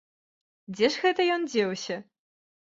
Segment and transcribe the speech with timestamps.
[0.77, 2.01] Дзе ж гэта ён дзеўся?